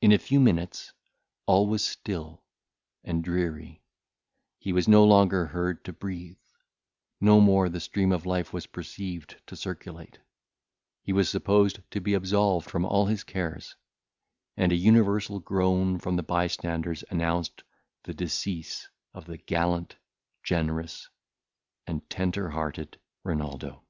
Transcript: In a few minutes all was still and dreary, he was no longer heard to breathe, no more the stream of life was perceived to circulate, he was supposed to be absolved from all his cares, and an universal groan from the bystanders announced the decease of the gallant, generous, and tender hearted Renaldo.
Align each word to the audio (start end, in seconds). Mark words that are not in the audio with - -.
In 0.00 0.10
a 0.10 0.18
few 0.18 0.40
minutes 0.40 0.94
all 1.44 1.66
was 1.66 1.84
still 1.84 2.44
and 3.04 3.22
dreary, 3.22 3.82
he 4.58 4.72
was 4.72 4.88
no 4.88 5.04
longer 5.04 5.44
heard 5.48 5.84
to 5.84 5.92
breathe, 5.92 6.38
no 7.20 7.38
more 7.38 7.68
the 7.68 7.78
stream 7.78 8.10
of 8.10 8.24
life 8.24 8.54
was 8.54 8.64
perceived 8.66 9.36
to 9.46 9.54
circulate, 9.54 10.18
he 11.02 11.12
was 11.12 11.28
supposed 11.28 11.80
to 11.90 12.00
be 12.00 12.14
absolved 12.14 12.70
from 12.70 12.86
all 12.86 13.04
his 13.04 13.22
cares, 13.22 13.76
and 14.56 14.72
an 14.72 14.78
universal 14.78 15.40
groan 15.40 15.98
from 15.98 16.16
the 16.16 16.22
bystanders 16.22 17.04
announced 17.10 17.64
the 18.04 18.14
decease 18.14 18.88
of 19.12 19.26
the 19.26 19.36
gallant, 19.36 19.96
generous, 20.42 21.06
and 21.86 22.08
tender 22.08 22.48
hearted 22.48 22.98
Renaldo. 23.24 23.84